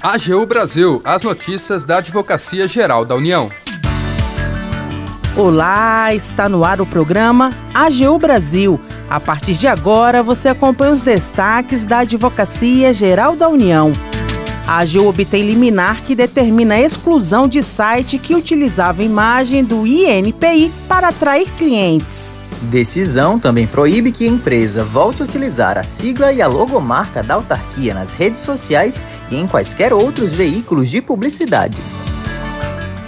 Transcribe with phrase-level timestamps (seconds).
[0.00, 3.50] AGU Brasil, as notícias da Advocacia Geral da União.
[5.36, 8.80] Olá, está no ar o programa AGU Brasil.
[9.10, 13.92] A partir de agora, você acompanha os destaques da Advocacia Geral da União.
[14.66, 20.72] A AGU obtém liminar que determina a exclusão de site que utilizava imagem do INPI
[20.88, 22.38] para atrair clientes.
[22.62, 27.34] Decisão também proíbe que a empresa volte a utilizar a sigla e a logomarca da
[27.34, 31.76] autarquia nas redes sociais e em quaisquer outros veículos de publicidade.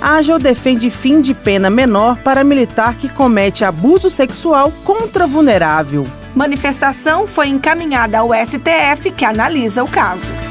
[0.00, 6.06] A AGEL defende fim de pena menor para militar que comete abuso sexual contra vulnerável.
[6.34, 10.47] Manifestação foi encaminhada ao STF, que analisa o caso.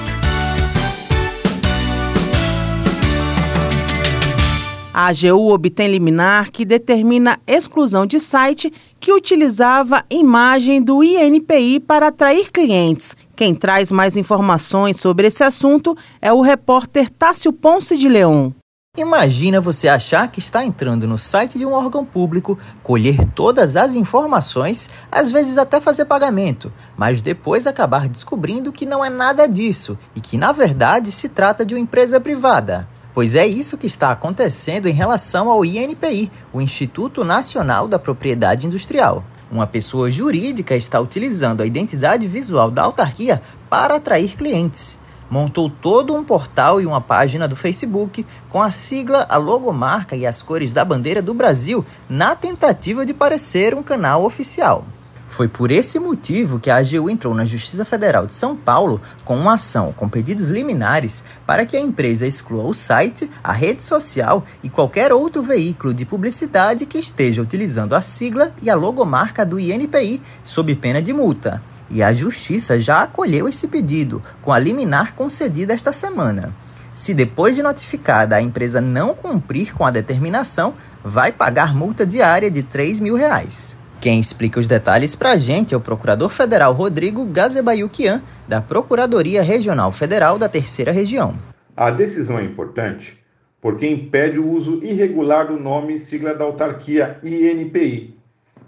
[4.97, 12.07] A AGU obtém liminar que determina exclusão de site que utilizava imagem do INPI para
[12.07, 13.15] atrair clientes.
[13.35, 18.55] Quem traz mais informações sobre esse assunto é o repórter Tássio Ponce de Leão.
[18.97, 23.93] Imagina você achar que está entrando no site de um órgão público, colher todas as
[23.93, 29.95] informações, às vezes até fazer pagamento, mas depois acabar descobrindo que não é nada disso
[30.15, 32.96] e que na verdade se trata de uma empresa privada.
[33.17, 38.67] Pois é isso que está acontecendo em relação ao INPI, o Instituto Nacional da Propriedade
[38.67, 39.25] Industrial.
[39.51, 44.99] Uma pessoa jurídica está utilizando a identidade visual da autarquia para atrair clientes.
[45.31, 50.23] Montou todo um portal e uma página do Facebook com a sigla, a logomarca e
[50.23, 54.85] as cores da bandeira do Brasil na tentativa de parecer um canal oficial.
[55.27, 59.37] Foi por esse motivo que a AGU entrou na Justiça Federal de São Paulo com
[59.37, 64.43] uma ação com pedidos liminares para que a empresa exclua o site, a rede social
[64.63, 69.59] e qualquer outro veículo de publicidade que esteja utilizando a sigla e a logomarca do
[69.59, 71.61] INPI, sob pena de multa.
[71.89, 76.55] E a Justiça já acolheu esse pedido, com a liminar concedida esta semana.
[76.93, 80.73] Se depois de notificada a empresa não cumprir com a determinação,
[81.03, 83.76] vai pagar multa diária de 3 mil reais.
[83.99, 89.41] Quem explica os detalhes para a gente é o Procurador Federal Rodrigo Gazebaiuquian, da Procuradoria
[89.41, 91.37] Regional Federal da Terceira Região.
[91.75, 93.17] A decisão é importante
[93.59, 98.15] porque impede o uso irregular do nome e sigla da autarquia INPI,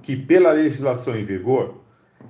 [0.01, 1.75] que, pela legislação em vigor,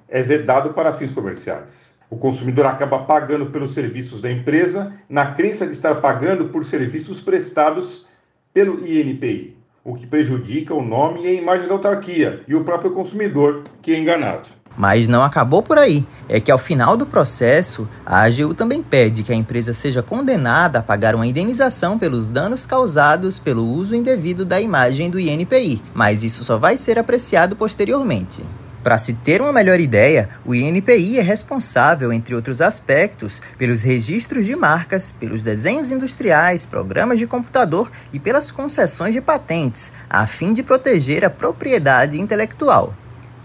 [0.09, 1.95] é vedado para fins comerciais.
[2.09, 7.21] O consumidor acaba pagando pelos serviços da empresa na crença de estar pagando por serviços
[7.21, 8.05] prestados
[8.53, 9.58] pelo INPI
[9.89, 13.91] o que prejudica o nome e a imagem da autarquia e o próprio consumidor, que
[13.91, 14.49] é enganado.
[14.77, 16.05] Mas não acabou por aí.
[16.29, 20.79] É que ao final do processo, a AGU também pede que a empresa seja condenada
[20.79, 26.23] a pagar uma indenização pelos danos causados pelo uso indevido da imagem do INPI, mas
[26.23, 28.43] isso só vai ser apreciado posteriormente.
[28.83, 34.45] Para se ter uma melhor ideia, o INPI é responsável, entre outros aspectos, pelos registros
[34.45, 40.53] de marcas, pelos desenhos industriais, programas de computador e pelas concessões de patentes, a fim
[40.53, 42.93] de proteger a propriedade intelectual.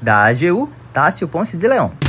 [0.01, 2.04] Da AGU, Tássio Ponce de Leão.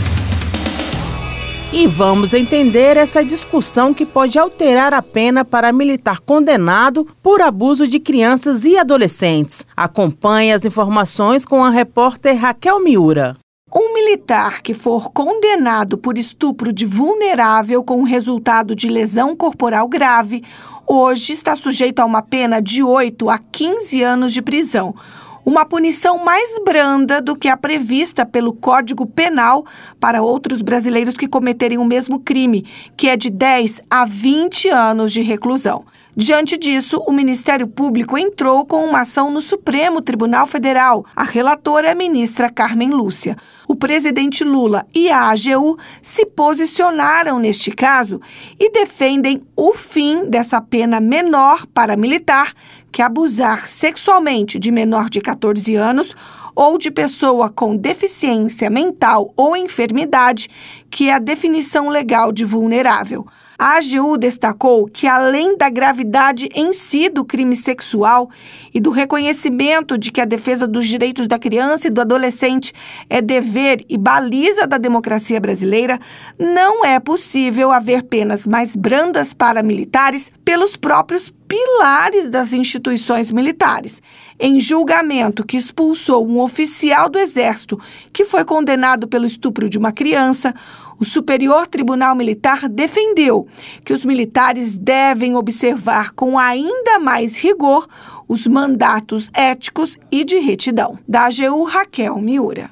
[1.78, 7.86] E vamos entender essa discussão que pode alterar a pena para militar condenado por abuso
[7.86, 9.66] de crianças e adolescentes.
[9.76, 13.36] Acompanhe as informações com a repórter Raquel Miura.
[13.76, 20.46] Um militar que for condenado por estupro de vulnerável com resultado de lesão corporal grave,
[20.88, 24.96] hoje está sujeito a uma pena de 8 a 15 anos de prisão
[25.46, 29.64] uma punição mais branda do que a prevista pelo Código Penal
[30.00, 32.66] para outros brasileiros que cometerem o mesmo crime,
[32.98, 35.86] que é de 10 a 20 anos de reclusão.
[36.18, 41.06] Diante disso, o Ministério Público entrou com uma ação no Supremo Tribunal Federal.
[41.14, 43.36] A relatora é a ministra Carmen Lúcia.
[43.68, 48.22] O presidente Lula e a AGU se posicionaram neste caso
[48.58, 52.54] e defendem o fim dessa pena menor para militar
[52.94, 56.16] que abusar sexualmente de menor de 14 anos
[56.56, 60.50] ou de pessoa com deficiência mental ou enfermidade,
[60.90, 63.28] que é a definição legal de vulnerável.
[63.58, 68.30] A AGU destacou que, além da gravidade em si do crime sexual
[68.74, 72.74] e do reconhecimento de que a defesa dos direitos da criança e do adolescente
[73.10, 75.98] é dever e baliza da democracia brasileira,
[76.38, 84.02] não é possível haver penas mais brandas para militares pelos próprios pilares das instituições militares.
[84.40, 87.80] Em julgamento que expulsou um oficial do Exército
[88.12, 90.54] que foi condenado pelo estupro de uma criança,
[91.00, 93.48] o Superior Tribunal Militar defendeu
[93.84, 97.88] que os militares devem observar com ainda mais rigor
[98.28, 100.98] os mandatos éticos e de retidão.
[101.08, 102.72] Da AGU Raquel Miura.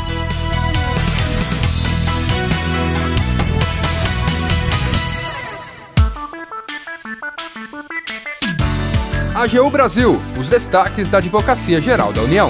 [9.38, 12.48] AGU Brasil, os destaques da Advocacia Geral da União.